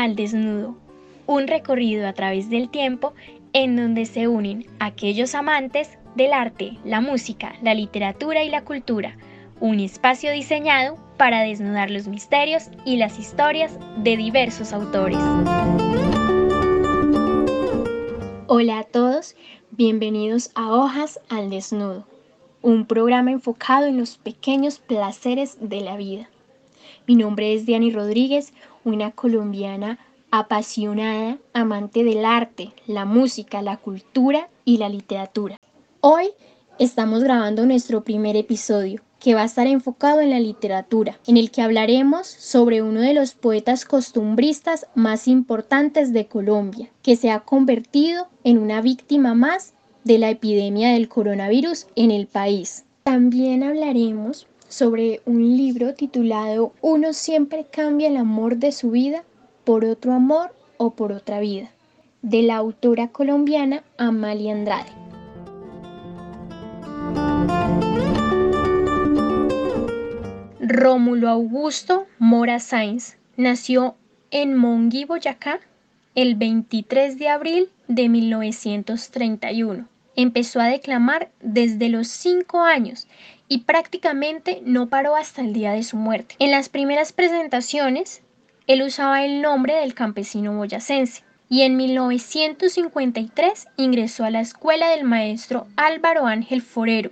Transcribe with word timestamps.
al 0.00 0.16
Desnudo, 0.16 0.76
un 1.26 1.46
recorrido 1.46 2.08
a 2.08 2.14
través 2.14 2.48
del 2.48 2.70
tiempo 2.70 3.12
en 3.52 3.76
donde 3.76 4.06
se 4.06 4.28
unen 4.28 4.66
aquellos 4.78 5.34
amantes 5.34 5.98
del 6.14 6.32
arte, 6.32 6.78
la 6.84 7.02
música, 7.02 7.54
la 7.62 7.74
literatura 7.74 8.42
y 8.42 8.48
la 8.48 8.64
cultura, 8.64 9.18
un 9.60 9.78
espacio 9.78 10.32
diseñado 10.32 10.96
para 11.18 11.42
desnudar 11.42 11.90
los 11.90 12.08
misterios 12.08 12.70
y 12.86 12.96
las 12.96 13.18
historias 13.18 13.78
de 13.98 14.16
diversos 14.16 14.72
autores. 14.72 15.18
Hola 18.46 18.78
a 18.78 18.84
todos, 18.84 19.36
bienvenidos 19.70 20.50
a 20.54 20.72
Hojas 20.72 21.20
al 21.28 21.50
Desnudo, 21.50 22.06
un 22.62 22.86
programa 22.86 23.32
enfocado 23.32 23.86
en 23.86 23.98
los 23.98 24.16
pequeños 24.16 24.78
placeres 24.78 25.58
de 25.60 25.82
la 25.82 25.98
vida. 25.98 26.30
Mi 27.10 27.16
nombre 27.16 27.54
es 27.54 27.66
Diany 27.66 27.90
Rodríguez, 27.90 28.52
una 28.84 29.10
colombiana 29.10 29.98
apasionada, 30.30 31.38
amante 31.52 32.04
del 32.04 32.24
arte, 32.24 32.70
la 32.86 33.04
música, 33.04 33.62
la 33.62 33.78
cultura 33.78 34.48
y 34.64 34.76
la 34.76 34.88
literatura. 34.88 35.56
Hoy 36.00 36.28
estamos 36.78 37.24
grabando 37.24 37.66
nuestro 37.66 38.04
primer 38.04 38.36
episodio 38.36 39.02
que 39.18 39.34
va 39.34 39.42
a 39.42 39.46
estar 39.46 39.66
enfocado 39.66 40.20
en 40.20 40.30
la 40.30 40.38
literatura, 40.38 41.18
en 41.26 41.36
el 41.36 41.50
que 41.50 41.62
hablaremos 41.62 42.28
sobre 42.28 42.80
uno 42.80 43.00
de 43.00 43.14
los 43.14 43.34
poetas 43.34 43.84
costumbristas 43.84 44.86
más 44.94 45.26
importantes 45.26 46.12
de 46.12 46.26
Colombia, 46.26 46.90
que 47.02 47.16
se 47.16 47.32
ha 47.32 47.40
convertido 47.40 48.28
en 48.44 48.56
una 48.56 48.82
víctima 48.82 49.34
más 49.34 49.74
de 50.04 50.18
la 50.18 50.30
epidemia 50.30 50.92
del 50.92 51.08
coronavirus 51.08 51.88
en 51.96 52.12
el 52.12 52.28
país. 52.28 52.84
También 53.02 53.64
hablaremos 53.64 54.46
sobre 54.70 55.20
un 55.26 55.56
libro 55.56 55.94
titulado 55.94 56.72
Uno 56.80 57.12
siempre 57.12 57.66
cambia 57.70 58.08
el 58.08 58.16
amor 58.16 58.56
de 58.56 58.70
su 58.70 58.92
vida 58.92 59.24
por 59.64 59.84
otro 59.84 60.12
amor 60.14 60.54
o 60.78 60.92
por 60.92 61.12
otra 61.12 61.40
vida, 61.40 61.70
de 62.22 62.42
la 62.42 62.56
autora 62.56 63.08
colombiana 63.08 63.82
Amalia 63.98 64.54
Andrade. 64.54 64.90
Rómulo 70.60 71.28
Augusto 71.28 72.06
Mora 72.20 72.60
Sainz 72.60 73.16
nació 73.36 73.96
en 74.30 74.56
Monguí, 74.56 75.04
Boyacá, 75.04 75.58
el 76.14 76.36
23 76.36 77.18
de 77.18 77.28
abril 77.28 77.70
de 77.88 78.08
1931. 78.08 79.88
Empezó 80.14 80.60
a 80.60 80.66
declamar 80.66 81.30
desde 81.40 81.88
los 81.88 82.06
5 82.06 82.60
años 82.60 83.08
y 83.52 83.58
prácticamente 83.58 84.62
no 84.64 84.88
paró 84.88 85.16
hasta 85.16 85.42
el 85.42 85.52
día 85.52 85.72
de 85.72 85.82
su 85.82 85.96
muerte. 85.96 86.36
En 86.38 86.52
las 86.52 86.68
primeras 86.68 87.12
presentaciones, 87.12 88.22
él 88.68 88.80
usaba 88.80 89.24
el 89.24 89.42
nombre 89.42 89.74
del 89.74 89.92
campesino 89.92 90.56
boyacense 90.56 91.24
y 91.48 91.62
en 91.62 91.76
1953 91.76 93.66
ingresó 93.76 94.24
a 94.24 94.30
la 94.30 94.40
escuela 94.40 94.90
del 94.90 95.02
maestro 95.02 95.66
Álvaro 95.74 96.26
Ángel 96.26 96.62
Forero. 96.62 97.10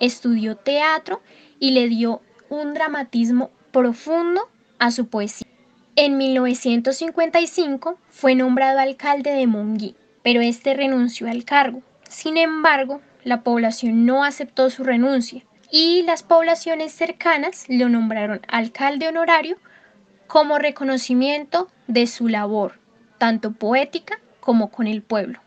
Estudió 0.00 0.56
teatro 0.56 1.20
y 1.60 1.72
le 1.72 1.86
dio 1.88 2.22
un 2.48 2.72
dramatismo 2.72 3.50
profundo 3.70 4.48
a 4.78 4.90
su 4.90 5.08
poesía. 5.08 5.46
En 5.96 6.16
1955 6.16 7.98
fue 8.08 8.34
nombrado 8.34 8.78
alcalde 8.78 9.32
de 9.32 9.46
Monguí, 9.46 9.96
pero 10.22 10.40
este 10.40 10.72
renunció 10.72 11.28
al 11.28 11.44
cargo. 11.44 11.82
Sin 12.08 12.38
embargo, 12.38 13.02
la 13.22 13.42
población 13.42 14.06
no 14.06 14.24
aceptó 14.24 14.70
su 14.70 14.82
renuncia 14.82 15.44
y 15.76 16.02
las 16.02 16.22
poblaciones 16.22 16.92
cercanas 16.92 17.64
lo 17.66 17.88
nombraron 17.88 18.40
alcalde 18.46 19.08
honorario 19.08 19.56
como 20.28 20.56
reconocimiento 20.60 21.68
de 21.88 22.06
su 22.06 22.28
labor, 22.28 22.78
tanto 23.18 23.50
poética 23.50 24.20
como 24.38 24.70
con 24.70 24.86
el 24.86 25.02
pueblo. 25.02 25.40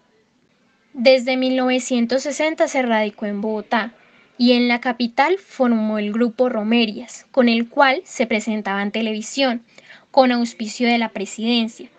Desde 0.91 1.38
1960 1.38 2.68
se 2.68 2.81
radicó 2.81 3.25
en 3.25 3.40
Bogotá, 3.40 3.94
y 4.38 4.51
en 4.51 4.68
la 4.68 4.81
capital 4.81 5.38
formó 5.38 5.97
el 5.97 6.12
grupo 6.12 6.50
Romerias, 6.50 7.25
con 7.31 7.47
el 7.47 7.69
cual 7.69 8.01
se 8.03 8.28
presentaba 8.28 8.81
en 8.81 8.91
televisión, 8.91 9.63
con 10.12 10.34
auspicio 10.34 10.90
de 10.90 10.97
la 10.97 11.07
presidencia. 11.07 11.90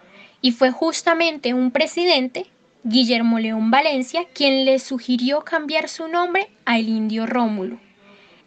Y 0.43 0.53
fue 0.53 0.71
justamente 0.71 1.55
un 1.55 1.71
presidente, 1.71 2.45
Guillermo 2.85 3.39
León 3.39 3.71
Valencia, 3.71 4.27
quien 4.35 4.67
le 4.67 4.81
sugirió 4.81 5.45
cambiar 5.45 5.89
su 5.89 6.09
nombre 6.09 6.51
a 6.67 6.79
el 6.79 6.91
indio 6.91 7.25
Rómulo. 7.25 7.88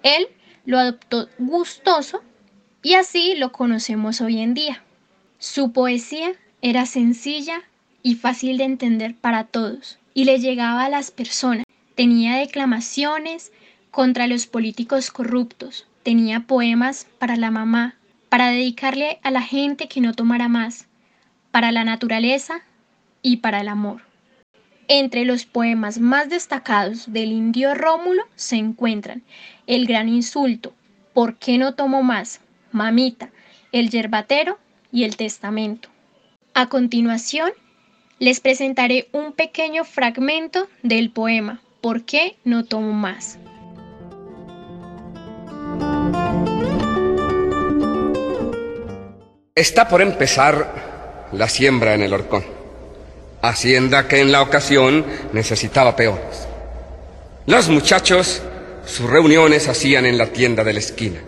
Él 0.04 0.28
lo 0.66 0.80
adoptó 0.80 1.30
gustoso 1.38 2.22
y 2.84 2.94
así 2.94 3.36
lo 3.36 3.52
conocemos 3.52 4.22
hoy 4.22 4.40
en 4.40 4.54
día. 4.54 4.84
Su 5.40 5.72
poesía 5.72 6.34
era 6.62 6.86
sencilla 6.86 7.64
y 8.04 8.16
fácil 8.16 8.58
de 8.58 8.66
entender 8.66 9.16
para 9.16 9.46
todos 9.46 10.00
y 10.14 10.26
le 10.26 10.40
llegaba 10.40 10.86
a 10.86 10.90
las 10.90 11.12
personas. 11.12 11.66
Tenía 11.96 12.38
declamaciones, 12.38 13.52
contra 13.92 14.28
los 14.28 14.48
políticos 14.48 15.12
corruptos. 15.12 15.86
Tenía 16.04 16.42
poemas 16.42 17.06
para 17.20 17.36
la 17.36 17.52
mamá, 17.52 17.96
para 18.30 18.48
dedicarle 18.48 19.20
a 19.22 19.30
la 19.30 19.42
gente 19.42 19.88
que 19.88 20.02
no 20.02 20.14
tomara 20.14 20.48
más, 20.48 20.88
para 21.52 21.72
la 21.72 21.84
naturaleza 21.84 22.64
y 23.22 23.38
para 23.38 23.62
el 23.62 23.68
amor. 23.68 24.02
Entre 24.88 25.26
los 25.26 25.46
poemas 25.46 26.00
más 26.00 26.30
destacados 26.30 27.12
del 27.12 27.32
indio 27.32 27.74
Rómulo 27.76 28.24
se 28.36 28.58
encuentran 28.58 29.24
El 29.68 29.86
gran 29.86 30.10
insulto, 30.10 30.74
¿Por 31.14 31.38
qué 31.38 31.58
no 31.58 31.76
tomo 31.76 32.04
más? 32.04 32.42
Mamita, 32.72 33.32
El 33.72 33.90
yerbatero 33.90 34.58
y 34.92 35.04
El 35.04 35.18
testamento. 35.18 35.90
A 36.54 36.70
continuación, 36.70 37.52
les 38.20 38.40
presentaré 38.40 39.08
un 39.12 39.34
pequeño 39.34 39.84
fragmento 39.84 40.68
del 40.84 41.12
poema 41.12 41.62
¿Por 41.82 42.06
qué 42.06 42.38
no 42.44 42.66
tomo 42.66 42.94
más? 42.94 43.40
Está 49.56 49.88
por 49.88 50.02
empezar 50.02 51.30
la 51.32 51.50
siembra 51.50 51.94
en 51.94 52.02
el 52.02 52.14
horcón, 52.14 52.44
hacienda 53.42 54.08
que 54.08 54.20
en 54.20 54.32
la 54.32 54.42
ocasión 54.42 55.06
necesitaba 55.34 55.96
peones. 55.96 56.48
Los 57.46 57.70
muchachos 57.70 58.42
sus 58.86 59.10
reuniones 59.10 59.68
hacían 59.68 60.06
en 60.06 60.18
la 60.18 60.28
tienda 60.28 60.64
de 60.64 60.74
la 60.74 60.80
esquina. 60.80 61.20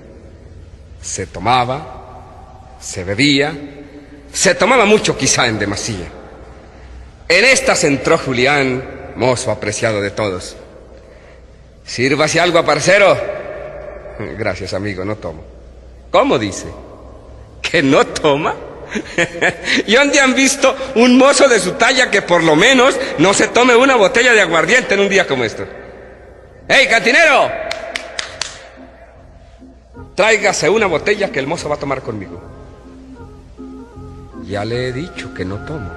Se 1.02 1.28
tomaba, 1.28 2.78
se 2.80 3.04
bebía, 3.04 3.54
se 4.32 4.56
tomaba 4.56 4.86
mucho 4.86 5.18
quizá 5.18 5.48
en 5.48 5.60
demasía. 5.60 6.08
En 7.28 7.46
estas 7.46 7.84
entró 7.84 8.18
Julián, 8.18 8.84
mozo 9.16 9.52
apreciado 9.52 10.02
de 10.02 10.12
todos. 10.12 10.56
Sírvase 11.86 12.40
algo, 12.40 12.64
parcero. 12.66 13.18
Gracias, 14.38 14.74
amigo, 14.74 15.04
no 15.04 15.16
tomo. 15.18 15.44
¿Cómo 16.12 16.38
dice? 16.38 16.68
que 17.74 17.82
no 17.82 18.06
toma? 18.06 18.56
¿Y 19.88 19.94
dónde 19.94 20.20
han 20.20 20.34
visto 20.36 20.76
un 20.96 21.18
mozo 21.18 21.48
de 21.48 21.60
su 21.60 21.74
talla 21.74 22.12
que 22.12 22.22
por 22.22 22.44
lo 22.44 22.56
menos 22.56 23.00
no 23.18 23.34
se 23.34 23.48
tome 23.48 23.76
una 23.76 23.96
botella 23.96 24.34
de 24.34 24.42
aguardiente 24.42 24.94
en 24.94 25.00
un 25.02 25.10
día 25.10 25.28
como 25.28 25.44
este? 25.44 25.66
¡Ey, 26.68 26.88
cantinero! 26.88 27.52
Tráigase 30.16 30.70
una 30.70 30.86
botella 30.86 31.32
que 31.32 31.40
el 31.40 31.48
mozo 31.48 31.70
va 31.70 31.76
a 31.76 31.80
tomar 31.80 32.02
conmigo. 32.02 32.42
Ya 34.46 34.64
le 34.64 34.88
he 34.88 34.94
dicho 34.94 35.34
que 35.34 35.46
no 35.46 35.58
tomo. 35.66 35.90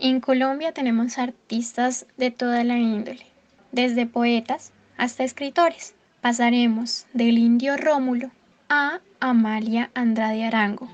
En 0.00 0.20
Colombia 0.20 0.72
tenemos 0.72 1.18
artistas 1.18 2.06
de 2.16 2.30
toda 2.30 2.62
la 2.62 2.76
índole, 2.76 3.26
desde 3.72 4.06
poetas 4.06 4.70
hasta 4.96 5.24
escritores. 5.24 5.94
Pasaremos 6.24 7.04
del 7.12 7.36
indio 7.36 7.76
Rómulo 7.76 8.30
a 8.70 9.00
Amalia 9.20 9.90
Andrade 9.92 10.46
Arango. 10.46 10.88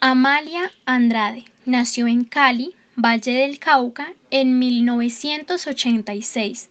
Amalia 0.00 0.70
Andrade 0.86 1.46
nació 1.66 2.06
en 2.06 2.22
Cali, 2.22 2.76
Valle 2.94 3.32
del 3.32 3.58
Cauca, 3.58 4.12
en 4.30 4.60
1986. 4.60 6.70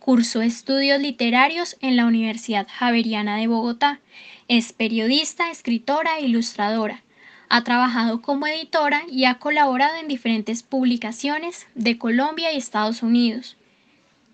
Cursó 0.00 0.42
estudios 0.42 1.00
literarios 1.00 1.76
en 1.80 1.94
la 1.94 2.06
Universidad 2.06 2.66
Javeriana 2.68 3.36
de 3.36 3.46
Bogotá. 3.46 4.00
Es 4.48 4.72
periodista, 4.72 5.52
escritora 5.52 6.18
e 6.18 6.22
ilustradora. 6.22 7.04
Ha 7.50 7.64
trabajado 7.64 8.20
como 8.20 8.46
editora 8.46 9.02
y 9.10 9.24
ha 9.24 9.38
colaborado 9.38 9.96
en 9.96 10.08
diferentes 10.08 10.62
publicaciones 10.62 11.66
de 11.74 11.96
Colombia 11.96 12.52
y 12.52 12.58
Estados 12.58 13.02
Unidos. 13.02 13.56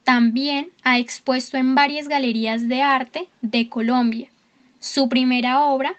También 0.02 0.70
ha 0.82 0.98
expuesto 0.98 1.56
en 1.56 1.74
varias 1.74 2.08
galerías 2.08 2.68
de 2.68 2.82
arte 2.82 3.28
de 3.40 3.68
Colombia. 3.68 4.28
Su 4.80 5.08
primera 5.08 5.60
obra, 5.62 5.96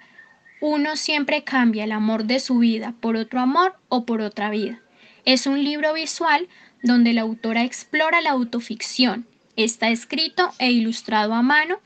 Uno 0.62 0.96
siempre 0.96 1.44
cambia 1.44 1.84
el 1.84 1.92
amor 1.92 2.26
de 2.26 2.40
su 2.40 2.60
vida 2.60 2.94
por 3.00 3.16
otro 3.18 3.40
amor 3.40 3.76
o 3.90 4.06
por 4.06 4.22
otra 4.22 4.50
vida. 4.50 4.80
Es 5.26 5.48
un 5.48 5.64
libro 5.64 5.94
visual 5.94 6.48
donde 6.82 7.14
la 7.14 7.22
autora 7.22 7.64
explora 7.64 8.22
la 8.22 8.32
autoficción. 8.32 9.26
Está 9.56 9.90
escrito 9.90 10.52
e 10.60 10.72
ilustrado 10.72 11.34
a 11.34 11.42
mano 11.42 11.80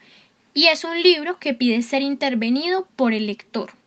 y 0.54 0.68
es 0.68 0.84
un 0.84 1.02
libro 1.02 1.40
que 1.40 1.54
pide 1.54 1.81
ser 1.81 2.02
intervenido 2.02 2.88
por 2.96 3.14
el 3.14 3.28
lector. 3.28 3.79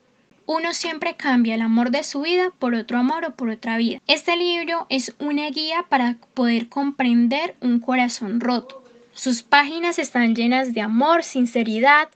Uno 0.47 0.75
siempre 0.75 1.15
cambia 1.15 1.55
el 1.55 1.63
amor 1.63 1.91
de 1.91 2.03
su 2.03 2.23
vida 2.23 2.53
por 2.59 2.75
otro 2.75 2.99
amor 2.99 3.25
o 3.25 3.35
por 3.35 3.49
otra 3.49 3.77
vida. 3.77 4.01
Este 4.09 4.37
libro 4.37 4.87
es 4.89 5.15
una 5.21 5.49
guía 5.51 5.87
para 5.89 6.17
poder 6.35 6.69
comprender 6.69 7.55
un 7.61 7.79
corazón 7.79 8.41
roto. 8.41 8.83
Sus 9.13 9.43
páginas 9.43 9.99
están 9.99 10.35
llenas 10.35 10.75
de 10.75 10.81
amor, 10.81 11.23
sinceridad, 11.23 12.09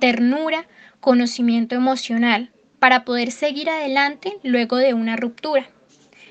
ternura, 0.00 0.66
conocimiento 1.00 1.76
emocional, 1.76 2.50
para 2.78 3.04
poder 3.04 3.30
seguir 3.30 3.70
adelante 3.70 4.38
luego 4.42 4.76
de 4.76 4.94
una 4.94 5.16
ruptura. 5.16 5.68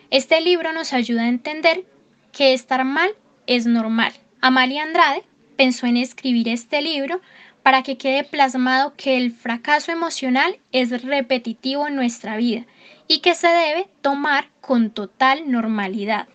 Este 0.10 0.42
libro 0.42 0.74
nos 0.74 0.92
ayuda 0.94 1.24
a 1.24 1.30
entender 1.30 1.86
que 2.32 2.54
estar 2.54 2.84
mal 2.84 3.12
es 3.46 3.66
normal. 3.66 4.14
Amalia 4.42 4.84
Andrade 4.84 5.24
pensó 5.56 5.86
en 5.88 5.98
escribir 5.98 6.50
este 6.50 6.82
libro 6.82 7.22
para 7.68 7.84
que 7.84 7.98
quede 7.98 8.24
plasmado 8.24 8.94
que 8.96 9.18
el 9.18 9.34
fracaso 9.34 9.92
emocional 9.92 10.58
es 10.72 11.04
repetitivo 11.04 11.86
en 11.86 11.98
nuestra 11.98 12.38
vida 12.38 12.66
y 13.10 13.20
que 13.20 13.36
se 13.36 13.50
debe 13.50 13.90
tomar 14.00 14.48
con 14.62 14.90
total 14.90 15.52
normalidad. 15.52 16.30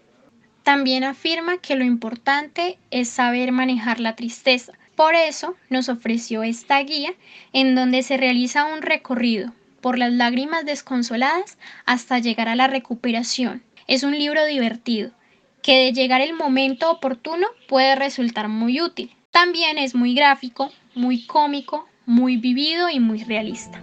También 0.62 1.04
afirma 1.04 1.56
que 1.56 1.74
lo 1.74 1.84
importante 1.84 2.78
es 2.90 3.08
saber 3.08 3.50
manejar 3.50 3.98
la 3.98 4.14
tristeza. 4.14 4.74
Por 4.94 5.14
eso 5.14 5.56
nos 5.70 5.88
ofreció 5.88 6.42
esta 6.42 6.78
guía 6.82 7.14
en 7.54 7.74
donde 7.74 8.02
se 8.02 8.18
realiza 8.18 8.66
un 8.66 8.82
recorrido 8.82 9.54
por 9.80 9.96
las 9.96 10.12
lágrimas 10.12 10.66
desconsoladas 10.66 11.56
hasta 11.86 12.18
llegar 12.18 12.48
a 12.48 12.56
la 12.56 12.66
recuperación. 12.66 13.62
Es 13.86 14.02
un 14.02 14.18
libro 14.18 14.44
divertido, 14.44 15.12
que 15.62 15.78
de 15.78 15.92
llegar 15.94 16.20
el 16.20 16.34
momento 16.34 16.90
oportuno 16.90 17.46
puede 17.68 17.94
resultar 17.94 18.48
muy 18.48 18.82
útil. 18.82 19.16
También 19.32 19.78
es 19.78 19.94
muy 19.94 20.14
gráfico, 20.14 20.70
muy 20.94 21.26
cómico, 21.26 21.88
muy 22.04 22.36
vivido 22.36 22.90
y 22.90 23.00
muy 23.00 23.24
realista. 23.24 23.80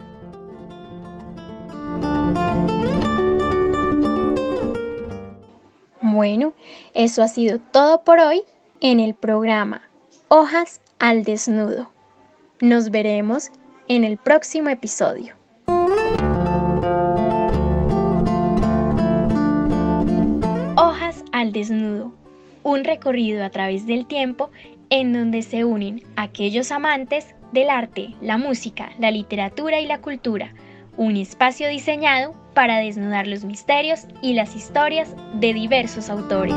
Bueno, 6.01 6.54
eso 6.94 7.24
ha 7.24 7.28
sido 7.28 7.57
todo 7.57 8.04
por 8.04 8.19
hoy 8.19 8.44
en 8.80 9.00
el 9.00 9.16
programa 9.16 9.81
Hojas 10.28 10.81
al 11.00 11.24
Desnudo. 11.24 11.92
Nos 12.62 12.92
veremos 12.92 13.50
en 13.88 14.04
el 14.04 14.18
próximo 14.18 14.69
episodio. 14.69 15.34
Hojas 20.75 21.24
al 21.31 21.52
desnudo, 21.52 22.13
un 22.62 22.84
recorrido 22.84 23.44
a 23.44 23.50
través 23.50 23.88
del 23.88 24.06
tiempo 24.06 24.52
en 24.89 25.13
donde 25.13 25.41
se 25.41 25.65
unen 25.65 26.03
aquellos 26.15 26.71
amantes 26.71 27.36
del 27.51 27.69
arte, 27.69 28.15
la 28.21 28.38
música, 28.38 28.91
la 29.00 29.12
literatura 29.12 29.80
y 29.80 29.88
la 29.88 30.01
cultura, 30.01 30.53
un 30.97 31.18
espacio 31.18 31.69
diseñado 31.69 32.33
para 32.53 32.80
desnudar 32.80 33.27
los 33.27 33.45
misterios 33.45 34.06
y 34.21 34.33
las 34.33 34.56
historias 34.56 35.15
de 35.36 35.53
diversos 35.53 36.09
autores. 36.09 36.56